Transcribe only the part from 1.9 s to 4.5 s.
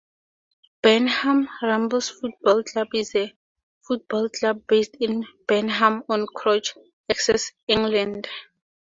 Football Club is a football